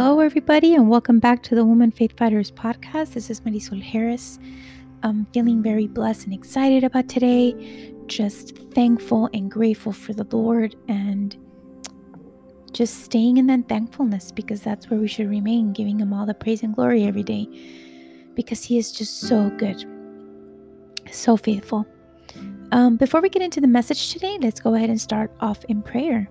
Hello, 0.00 0.20
everybody, 0.20 0.76
and 0.76 0.88
welcome 0.88 1.18
back 1.18 1.42
to 1.42 1.56
the 1.56 1.64
Woman 1.64 1.90
Faith 1.90 2.16
Fighters 2.16 2.52
podcast. 2.52 3.14
This 3.14 3.30
is 3.30 3.40
Marisol 3.40 3.82
Harris. 3.82 4.38
I'm 5.02 5.26
feeling 5.34 5.60
very 5.60 5.88
blessed 5.88 6.26
and 6.26 6.32
excited 6.32 6.84
about 6.84 7.08
today. 7.08 7.92
Just 8.06 8.56
thankful 8.56 9.28
and 9.34 9.50
grateful 9.50 9.90
for 9.90 10.12
the 10.12 10.22
Lord 10.30 10.76
and 10.86 11.36
just 12.72 13.02
staying 13.02 13.38
in 13.38 13.48
that 13.48 13.68
thankfulness 13.68 14.30
because 14.30 14.62
that's 14.62 14.88
where 14.88 15.00
we 15.00 15.08
should 15.08 15.28
remain, 15.28 15.72
giving 15.72 15.98
Him 15.98 16.12
all 16.12 16.26
the 16.26 16.32
praise 16.32 16.62
and 16.62 16.76
glory 16.76 17.02
every 17.02 17.24
day 17.24 17.48
because 18.36 18.62
He 18.62 18.78
is 18.78 18.92
just 18.92 19.22
so 19.22 19.50
good, 19.58 19.84
so 21.10 21.36
faithful. 21.36 21.84
Um, 22.70 22.98
before 22.98 23.20
we 23.20 23.28
get 23.28 23.42
into 23.42 23.60
the 23.60 23.66
message 23.66 24.12
today, 24.12 24.38
let's 24.40 24.60
go 24.60 24.74
ahead 24.74 24.90
and 24.90 25.00
start 25.00 25.32
off 25.40 25.64
in 25.64 25.82
prayer. 25.82 26.30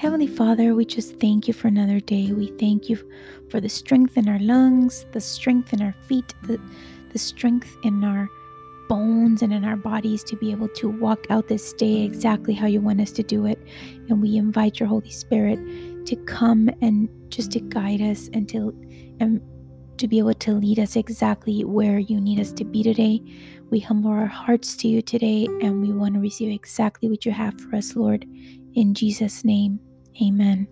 Heavenly 0.00 0.28
Father, 0.28 0.74
we 0.74 0.86
just 0.86 1.20
thank 1.20 1.46
you 1.46 1.52
for 1.52 1.68
another 1.68 2.00
day. 2.00 2.32
We 2.32 2.46
thank 2.58 2.88
you 2.88 2.96
for 3.50 3.60
the 3.60 3.68
strength 3.68 4.16
in 4.16 4.30
our 4.30 4.38
lungs, 4.38 5.04
the 5.12 5.20
strength 5.20 5.74
in 5.74 5.82
our 5.82 5.92
feet, 6.08 6.32
the, 6.44 6.58
the 7.12 7.18
strength 7.18 7.76
in 7.84 8.02
our 8.02 8.26
bones 8.88 9.42
and 9.42 9.52
in 9.52 9.62
our 9.62 9.76
bodies 9.76 10.24
to 10.24 10.36
be 10.36 10.52
able 10.52 10.68
to 10.68 10.88
walk 10.88 11.26
out 11.28 11.48
this 11.48 11.74
day 11.74 12.00
exactly 12.02 12.54
how 12.54 12.66
you 12.66 12.80
want 12.80 12.98
us 13.02 13.10
to 13.10 13.22
do 13.22 13.44
it. 13.44 13.62
And 14.08 14.22
we 14.22 14.38
invite 14.38 14.80
your 14.80 14.88
Holy 14.88 15.10
Spirit 15.10 15.58
to 16.06 16.16
come 16.24 16.70
and 16.80 17.10
just 17.28 17.52
to 17.52 17.60
guide 17.60 18.00
us 18.00 18.30
and 18.32 18.48
to 18.48 18.74
and 19.20 19.42
to 19.98 20.08
be 20.08 20.18
able 20.18 20.32
to 20.32 20.54
lead 20.54 20.78
us 20.78 20.96
exactly 20.96 21.62
where 21.62 21.98
you 21.98 22.18
need 22.22 22.40
us 22.40 22.54
to 22.54 22.64
be 22.64 22.82
today. 22.82 23.20
We 23.68 23.80
humble 23.80 24.12
our 24.12 24.24
hearts 24.24 24.76
to 24.76 24.88
you 24.88 25.02
today 25.02 25.44
and 25.60 25.82
we 25.82 25.92
want 25.92 26.14
to 26.14 26.20
receive 26.20 26.50
exactly 26.50 27.10
what 27.10 27.26
you 27.26 27.32
have 27.32 27.60
for 27.60 27.76
us, 27.76 27.94
Lord. 27.94 28.24
In 28.74 28.94
Jesus' 28.94 29.44
name. 29.44 29.78
Amen. 30.22 30.68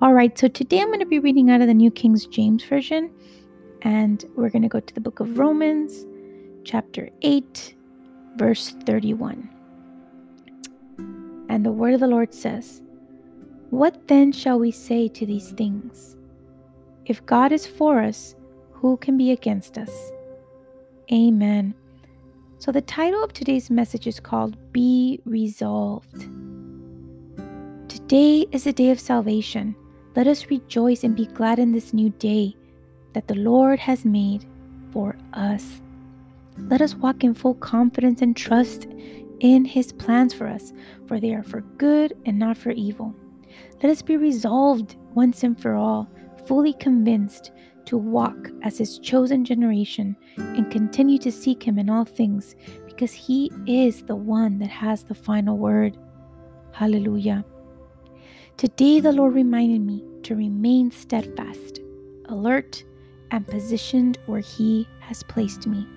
All 0.00 0.12
right, 0.12 0.38
so 0.38 0.46
today 0.46 0.80
I'm 0.80 0.88
going 0.88 1.00
to 1.00 1.06
be 1.06 1.18
reading 1.18 1.50
out 1.50 1.60
of 1.60 1.66
the 1.66 1.74
New 1.74 1.90
King 1.90 2.16
James 2.30 2.62
Version, 2.62 3.10
and 3.82 4.24
we're 4.36 4.48
going 4.48 4.62
to 4.62 4.68
go 4.68 4.80
to 4.80 4.94
the 4.94 5.00
book 5.00 5.18
of 5.18 5.38
Romans, 5.38 6.06
chapter 6.64 7.10
8, 7.22 7.74
verse 8.36 8.70
31. 8.86 9.48
And 11.48 11.66
the 11.66 11.72
word 11.72 11.94
of 11.94 12.00
the 12.00 12.06
Lord 12.06 12.32
says, 12.32 12.80
What 13.70 14.06
then 14.06 14.30
shall 14.30 14.58
we 14.58 14.70
say 14.70 15.08
to 15.08 15.26
these 15.26 15.50
things? 15.50 16.16
If 17.06 17.26
God 17.26 17.50
is 17.50 17.66
for 17.66 18.00
us, 18.00 18.36
who 18.70 18.96
can 18.98 19.18
be 19.18 19.32
against 19.32 19.78
us? 19.78 20.12
Amen. 21.12 21.74
So 22.58 22.70
the 22.70 22.82
title 22.82 23.24
of 23.24 23.32
today's 23.32 23.68
message 23.68 24.06
is 24.06 24.20
called 24.20 24.56
Be 24.72 25.20
Resolved. 25.24 26.28
Today 28.10 28.44
is 28.50 28.66
a 28.66 28.72
day 28.72 28.90
of 28.90 28.98
salvation. 28.98 29.76
Let 30.16 30.26
us 30.26 30.50
rejoice 30.50 31.04
and 31.04 31.14
be 31.14 31.26
glad 31.26 31.60
in 31.60 31.70
this 31.70 31.94
new 31.94 32.10
day 32.10 32.56
that 33.12 33.28
the 33.28 33.36
Lord 33.36 33.78
has 33.78 34.04
made 34.04 34.46
for 34.90 35.16
us. 35.32 35.80
Let 36.58 36.82
us 36.82 36.96
walk 36.96 37.22
in 37.22 37.34
full 37.34 37.54
confidence 37.54 38.20
and 38.20 38.36
trust 38.36 38.88
in 39.38 39.64
His 39.64 39.92
plans 39.92 40.34
for 40.34 40.48
us, 40.48 40.72
for 41.06 41.20
they 41.20 41.32
are 41.34 41.44
for 41.44 41.60
good 41.78 42.14
and 42.26 42.36
not 42.36 42.56
for 42.56 42.72
evil. 42.72 43.14
Let 43.80 43.92
us 43.92 44.02
be 44.02 44.16
resolved 44.16 44.96
once 45.14 45.44
and 45.44 45.56
for 45.62 45.76
all, 45.76 46.10
fully 46.48 46.72
convinced 46.72 47.52
to 47.84 47.96
walk 47.96 48.48
as 48.64 48.76
His 48.76 48.98
chosen 48.98 49.44
generation 49.44 50.16
and 50.36 50.68
continue 50.68 51.18
to 51.18 51.30
seek 51.30 51.62
Him 51.62 51.78
in 51.78 51.88
all 51.88 52.04
things, 52.04 52.56
because 52.86 53.12
He 53.12 53.52
is 53.68 54.02
the 54.02 54.16
one 54.16 54.58
that 54.58 54.70
has 54.70 55.04
the 55.04 55.14
final 55.14 55.56
word. 55.56 55.96
Hallelujah. 56.72 57.44
Today, 58.60 59.00
the 59.00 59.10
Lord 59.10 59.32
reminded 59.32 59.80
me 59.80 60.04
to 60.22 60.36
remain 60.36 60.90
steadfast, 60.90 61.80
alert, 62.26 62.84
and 63.30 63.46
positioned 63.46 64.18
where 64.26 64.42
He 64.42 64.86
has 65.00 65.22
placed 65.22 65.66
me. 65.66 65.88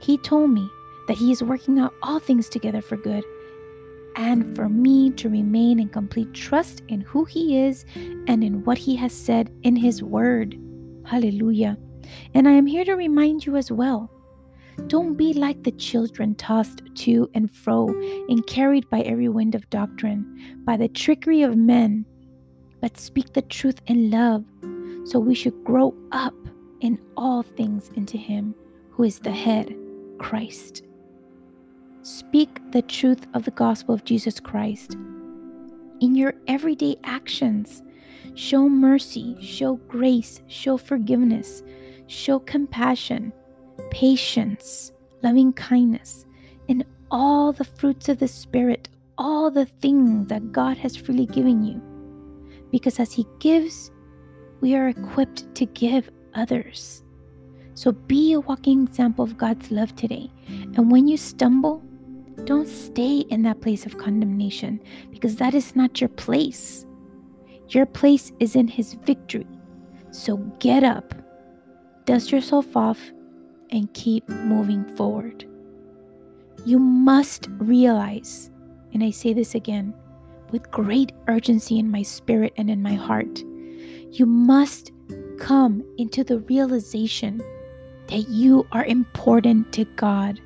He 0.00 0.16
told 0.16 0.48
me 0.48 0.66
that 1.06 1.18
He 1.18 1.30
is 1.30 1.42
working 1.42 1.78
out 1.78 1.92
all 2.02 2.18
things 2.18 2.48
together 2.48 2.80
for 2.80 2.96
good 2.96 3.22
and 4.16 4.56
for 4.56 4.70
me 4.70 5.10
to 5.10 5.28
remain 5.28 5.78
in 5.78 5.90
complete 5.90 6.32
trust 6.32 6.82
in 6.88 7.02
who 7.02 7.26
He 7.26 7.60
is 7.60 7.84
and 8.26 8.42
in 8.42 8.64
what 8.64 8.78
He 8.78 8.96
has 8.96 9.12
said 9.12 9.52
in 9.62 9.76
His 9.76 10.02
Word. 10.02 10.58
Hallelujah. 11.04 11.76
And 12.32 12.48
I 12.48 12.52
am 12.52 12.64
here 12.64 12.86
to 12.86 12.94
remind 12.94 13.44
you 13.44 13.54
as 13.54 13.70
well. 13.70 14.10
Don't 14.86 15.16
be 15.16 15.34
like 15.34 15.64
the 15.64 15.72
children 15.72 16.34
tossed 16.36 16.82
to 16.94 17.28
and 17.34 17.50
fro 17.50 17.88
and 18.28 18.46
carried 18.46 18.88
by 18.88 19.00
every 19.00 19.28
wind 19.28 19.54
of 19.54 19.68
doctrine, 19.68 20.56
by 20.64 20.76
the 20.76 20.88
trickery 20.88 21.42
of 21.42 21.56
men, 21.56 22.06
but 22.80 22.96
speak 22.96 23.32
the 23.32 23.42
truth 23.42 23.80
in 23.86 24.10
love. 24.10 24.44
So 25.04 25.18
we 25.18 25.34
should 25.34 25.64
grow 25.64 25.94
up 26.12 26.34
in 26.80 26.98
all 27.16 27.42
things 27.42 27.90
into 27.96 28.16
Him 28.16 28.54
who 28.90 29.02
is 29.02 29.18
the 29.18 29.32
head, 29.32 29.74
Christ. 30.18 30.82
Speak 32.02 32.60
the 32.72 32.82
truth 32.82 33.26
of 33.34 33.44
the 33.44 33.50
gospel 33.50 33.94
of 33.94 34.04
Jesus 34.04 34.40
Christ. 34.40 34.94
In 36.00 36.14
your 36.14 36.34
everyday 36.46 36.96
actions, 37.04 37.82
show 38.34 38.68
mercy, 38.68 39.36
show 39.40 39.76
grace, 39.88 40.40
show 40.46 40.76
forgiveness, 40.76 41.62
show 42.06 42.38
compassion 42.38 43.32
patience, 43.90 44.92
loving 45.22 45.52
kindness, 45.52 46.26
and 46.68 46.84
all 47.10 47.52
the 47.52 47.64
fruits 47.64 48.08
of 48.08 48.18
the 48.18 48.28
Spirit, 48.28 48.88
all 49.16 49.50
the 49.50 49.66
things 49.66 50.28
that 50.28 50.52
God 50.52 50.76
has 50.76 50.96
freely 50.96 51.26
given 51.26 51.64
you. 51.64 51.82
Because 52.70 53.00
as 53.00 53.12
He 53.12 53.26
gives, 53.38 53.90
we 54.60 54.74
are 54.74 54.88
equipped 54.88 55.54
to 55.54 55.66
give 55.66 56.10
others. 56.34 57.02
So 57.74 57.92
be 57.92 58.32
a 58.32 58.40
walking 58.40 58.82
example 58.82 59.24
of 59.24 59.38
God's 59.38 59.70
love 59.70 59.94
today. 59.94 60.30
And 60.48 60.90
when 60.90 61.06
you 61.06 61.16
stumble, 61.16 61.82
don't 62.44 62.68
stay 62.68 63.18
in 63.30 63.42
that 63.42 63.60
place 63.60 63.86
of 63.86 63.98
condemnation 63.98 64.80
because 65.10 65.36
that 65.36 65.54
is 65.54 65.76
not 65.76 66.00
your 66.00 66.08
place. 66.08 66.84
Your 67.68 67.86
place 67.86 68.32
is 68.40 68.56
in 68.56 68.68
His 68.68 68.94
victory. 68.94 69.46
So 70.10 70.38
get 70.58 70.82
up, 70.84 71.14
dust 72.04 72.32
yourself 72.32 72.76
off, 72.76 72.98
and 73.70 73.92
keep 73.94 74.28
moving 74.28 74.84
forward. 74.96 75.44
You 76.64 76.78
must 76.78 77.48
realize, 77.58 78.50
and 78.92 79.02
I 79.02 79.10
say 79.10 79.32
this 79.32 79.54
again 79.54 79.94
with 80.50 80.70
great 80.70 81.12
urgency 81.28 81.78
in 81.78 81.90
my 81.90 82.02
spirit 82.02 82.52
and 82.56 82.70
in 82.70 82.82
my 82.82 82.94
heart, 82.94 83.42
you 84.10 84.26
must 84.26 84.92
come 85.38 85.84
into 85.98 86.24
the 86.24 86.38
realization 86.40 87.38
that 88.08 88.28
you 88.28 88.66
are 88.72 88.84
important 88.84 89.72
to 89.74 89.84
God, 89.96 90.40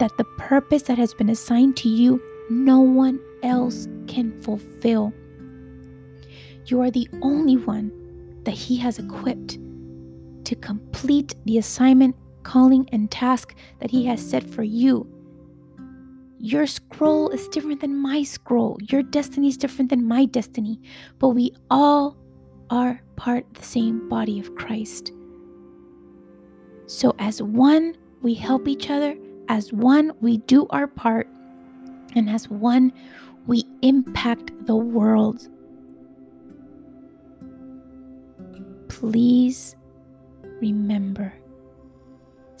that 0.00 0.16
the 0.18 0.24
purpose 0.38 0.82
that 0.82 0.98
has 0.98 1.14
been 1.14 1.30
assigned 1.30 1.76
to 1.78 1.88
you, 1.88 2.20
no 2.50 2.80
one 2.80 3.20
else 3.42 3.86
can 4.08 4.40
fulfill. 4.42 5.12
You 6.66 6.80
are 6.82 6.90
the 6.90 7.08
only 7.22 7.56
one 7.56 7.92
that 8.44 8.54
He 8.54 8.76
has 8.78 8.98
equipped 8.98 9.58
to 10.44 10.56
complete 10.56 11.34
the 11.44 11.58
assignment 11.58 12.16
calling, 12.42 12.88
and 12.92 13.10
task 13.10 13.54
that 13.80 13.90
He 13.90 14.06
has 14.06 14.20
set 14.20 14.48
for 14.48 14.62
you. 14.62 15.06
Your 16.38 16.66
scroll 16.66 17.28
is 17.28 17.46
different 17.48 17.80
than 17.80 17.96
my 17.96 18.24
scroll. 18.24 18.76
Your 18.90 19.04
destiny 19.04 19.46
is 19.46 19.56
different 19.56 19.90
than 19.90 20.04
my 20.04 20.24
destiny. 20.24 20.80
But 21.20 21.28
we 21.30 21.54
all 21.70 22.16
are 22.68 23.00
part 23.14 23.46
of 23.46 23.54
the 23.54 23.62
same 23.62 24.08
body 24.08 24.40
of 24.40 24.54
Christ. 24.56 25.12
So, 26.86 27.14
as 27.20 27.40
one, 27.40 27.96
we 28.22 28.34
help 28.34 28.66
each 28.66 28.90
other. 28.90 29.16
As 29.48 29.72
one, 29.72 30.12
we 30.20 30.38
do 30.38 30.66
our 30.70 30.88
part. 30.88 31.28
And 32.16 32.28
as 32.28 32.48
one, 32.48 32.92
we 33.46 33.64
impact 33.82 34.50
the 34.66 34.76
world. 34.76 35.48
Please 38.88 39.76
remember 40.60 41.32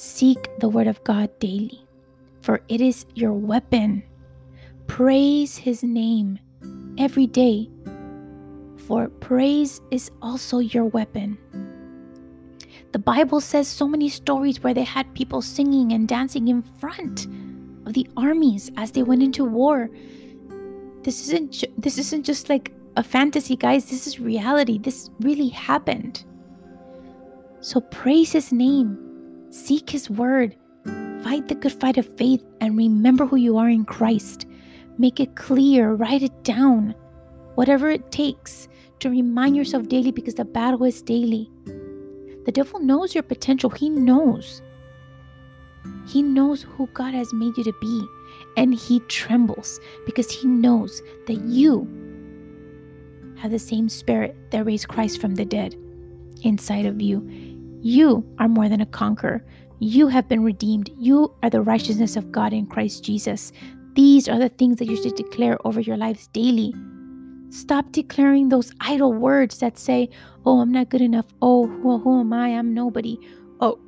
Seek 0.02 0.48
the 0.58 0.68
word 0.68 0.88
of 0.88 0.98
God 1.04 1.30
daily, 1.38 1.86
for 2.40 2.60
it 2.66 2.80
is 2.80 3.06
your 3.14 3.32
weapon. 3.32 4.02
Praise 4.88 5.56
his 5.56 5.84
name 5.84 6.40
every 6.98 7.28
day, 7.28 7.70
for 8.88 9.06
praise 9.08 9.80
is 9.92 10.10
also 10.20 10.58
your 10.58 10.86
weapon. 10.86 11.38
The 12.90 12.98
Bible 12.98 13.40
says 13.40 13.68
so 13.68 13.86
many 13.86 14.08
stories 14.08 14.60
where 14.60 14.74
they 14.74 14.82
had 14.82 15.14
people 15.14 15.40
singing 15.40 15.92
and 15.92 16.08
dancing 16.08 16.48
in 16.48 16.62
front 16.62 17.28
of 17.86 17.92
the 17.92 18.08
armies 18.16 18.72
as 18.76 18.90
they 18.90 19.04
went 19.04 19.22
into 19.22 19.44
war. 19.44 19.88
This 21.04 21.28
isn't 21.28 21.52
ju- 21.52 21.72
this 21.78 21.96
isn't 21.96 22.26
just 22.26 22.48
like 22.48 22.72
a 22.96 23.04
fantasy, 23.04 23.54
guys. 23.54 23.84
This 23.84 24.08
is 24.08 24.18
reality. 24.18 24.78
This 24.78 25.10
really 25.20 25.50
happened. 25.50 26.24
So 27.60 27.80
praise 27.80 28.32
his 28.32 28.50
name 28.50 29.11
Seek 29.52 29.90
His 29.90 30.08
word. 30.08 30.56
Fight 31.22 31.46
the 31.46 31.54
good 31.54 31.72
fight 31.72 31.98
of 31.98 32.16
faith 32.16 32.42
and 32.62 32.74
remember 32.74 33.26
who 33.26 33.36
you 33.36 33.58
are 33.58 33.68
in 33.68 33.84
Christ. 33.84 34.46
Make 34.96 35.20
it 35.20 35.36
clear, 35.36 35.92
write 35.92 36.22
it 36.22 36.42
down. 36.42 36.94
Whatever 37.54 37.90
it 37.90 38.10
takes 38.10 38.66
to 39.00 39.10
remind 39.10 39.54
yourself 39.54 39.88
daily 39.88 40.10
because 40.10 40.36
the 40.36 40.46
battle 40.46 40.84
is 40.84 41.02
daily. 41.02 41.50
The 42.46 42.52
devil 42.52 42.80
knows 42.80 43.14
your 43.14 43.22
potential. 43.22 43.68
He 43.68 43.90
knows. 43.90 44.62
He 46.06 46.22
knows 46.22 46.62
who 46.62 46.86
God 46.94 47.12
has 47.12 47.34
made 47.34 47.58
you 47.58 47.64
to 47.64 47.74
be. 47.78 48.06
And 48.56 48.74
he 48.74 49.00
trembles 49.00 49.80
because 50.06 50.30
he 50.30 50.48
knows 50.48 51.02
that 51.26 51.42
you 51.42 51.86
have 53.36 53.50
the 53.50 53.58
same 53.58 53.90
spirit 53.90 54.34
that 54.50 54.64
raised 54.64 54.88
Christ 54.88 55.20
from 55.20 55.34
the 55.34 55.44
dead 55.44 55.76
inside 56.42 56.86
of 56.86 57.02
you. 57.02 57.51
You 57.82 58.24
are 58.38 58.48
more 58.48 58.68
than 58.68 58.80
a 58.80 58.86
conqueror. 58.86 59.44
You 59.80 60.06
have 60.06 60.28
been 60.28 60.44
redeemed. 60.44 60.90
You 60.96 61.34
are 61.42 61.50
the 61.50 61.62
righteousness 61.62 62.14
of 62.14 62.30
God 62.30 62.52
in 62.52 62.66
Christ 62.66 63.02
Jesus. 63.02 63.50
These 63.94 64.28
are 64.28 64.38
the 64.38 64.50
things 64.50 64.76
that 64.76 64.86
you 64.86 64.96
should 65.02 65.16
declare 65.16 65.58
over 65.66 65.80
your 65.80 65.96
lives 65.96 66.28
daily. 66.28 66.72
Stop 67.50 67.90
declaring 67.90 68.48
those 68.48 68.72
idle 68.80 69.12
words 69.12 69.58
that 69.58 69.78
say, 69.78 70.08
Oh, 70.46 70.60
I'm 70.60 70.70
not 70.70 70.90
good 70.90 71.00
enough. 71.00 71.26
Oh, 71.42 71.66
who, 71.66 71.98
who 71.98 72.20
am 72.20 72.32
I? 72.32 72.50
I'm 72.50 72.72
nobody. 72.72 73.18
Oh, 73.60 73.80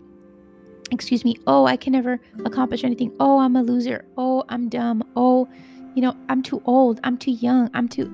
excuse 0.90 1.24
me. 1.24 1.36
Oh, 1.46 1.64
I 1.64 1.76
can 1.76 1.92
never 1.92 2.20
accomplish 2.44 2.82
anything. 2.82 3.12
Oh, 3.20 3.38
I'm 3.38 3.54
a 3.54 3.62
loser. 3.62 4.04
Oh, 4.16 4.42
I'm 4.48 4.68
dumb. 4.68 5.04
Oh, 5.14 5.48
you 5.94 6.02
know, 6.02 6.16
I'm 6.28 6.42
too 6.42 6.60
old. 6.66 6.98
I'm 7.04 7.16
too 7.16 7.30
young. 7.30 7.70
I'm 7.72 7.88
too 7.88 8.10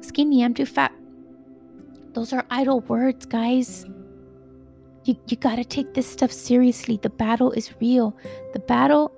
skinny. 0.00 0.42
I'm 0.42 0.54
too 0.54 0.66
fat. 0.66 0.92
Those 2.14 2.32
are 2.32 2.46
idle 2.50 2.80
words, 2.80 3.26
guys. 3.26 3.84
You, 5.08 5.16
you 5.26 5.38
got 5.38 5.56
to 5.56 5.64
take 5.64 5.94
this 5.94 6.06
stuff 6.06 6.30
seriously. 6.30 6.98
The 7.00 7.08
battle 7.08 7.50
is 7.52 7.72
real. 7.80 8.14
The 8.52 8.58
battle 8.58 9.10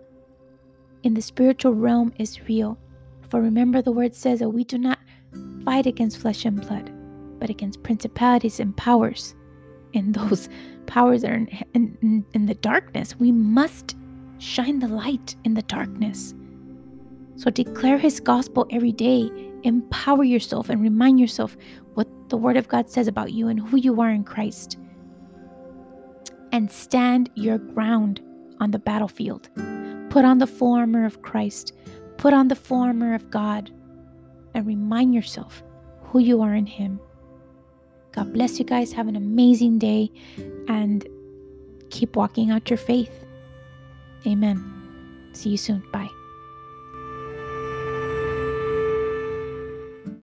in 1.03 1.15
the 1.15 1.21
spiritual 1.21 1.75
realm 1.75 2.13
is 2.17 2.47
real. 2.49 2.79
For 3.29 3.43
remember, 3.43 3.83
the 3.83 3.91
word 3.91 4.15
says 4.15 4.39
that 4.39 4.51
we 4.51 4.63
do 4.63 4.79
not 4.79 5.01
fight 5.65 5.87
against 5.87 6.19
flesh 6.19 6.45
and 6.45 6.61
blood, 6.61 6.93
but 7.41 7.51
against 7.51 7.83
principalities 7.83 8.61
and 8.61 8.77
powers. 8.77 9.35
And 9.93 10.15
those 10.15 10.49
powers 10.87 11.25
are 11.25 11.35
in, 11.35 11.49
in, 11.75 12.25
in 12.35 12.47
the 12.47 12.55
darkness. 12.55 13.17
We 13.19 13.33
must 13.33 13.97
shine 14.39 14.79
the 14.79 14.87
light 14.87 15.35
in 15.45 15.55
the 15.55 15.63
darkness. 15.63 16.35
So 17.35 17.51
declare 17.51 17.99
his 17.99 18.21
gospel 18.21 18.65
every 18.71 18.93
day. 18.93 19.29
Empower 19.65 20.23
yourself 20.23 20.69
and 20.69 20.81
remind 20.81 21.19
yourself 21.19 21.57
what 21.95 22.07
the 22.29 22.37
word 22.37 22.57
of 22.57 22.69
God 22.69 22.89
says 22.89 23.09
about 23.09 23.33
you 23.33 23.49
and 23.49 23.59
who 23.59 23.77
you 23.77 24.01
are 24.01 24.11
in 24.11 24.23
Christ. 24.23 24.77
And 26.53 26.71
stand 26.71 27.31
your 27.35 27.59
ground 27.59 28.21
on 28.59 28.71
the 28.71 28.79
battlefield. 28.79 29.49
Put 30.11 30.25
on 30.25 30.39
the 30.39 30.47
full 30.47 30.75
armor 30.75 31.05
of 31.05 31.23
Christ. 31.23 31.73
Put 32.17 32.35
on 32.35 32.49
the 32.49 32.57
full 32.57 32.81
armor 32.81 33.15
of 33.15 33.31
God 33.31 33.71
and 34.55 34.67
remind 34.67 35.15
yourself 35.15 35.63
who 36.03 36.19
you 36.19 36.43
are 36.43 36.55
in 36.55 36.67
Him. 36.67 37.01
God 38.13 38.33
bless 38.33 38.59
you 38.59 38.65
guys. 38.65 38.93
Have 38.93 39.07
an 39.07 39.17
amazing 39.17 39.79
day 39.79 40.11
and 40.69 41.07
keep 41.91 42.17
walking 42.17 42.51
out 42.51 42.69
your 42.69 42.77
faith. 42.77 43.25
Amen. 44.27 45.31
See 45.33 45.51
you 45.51 45.57
soon. 45.57 45.83
Bye. 45.93 46.20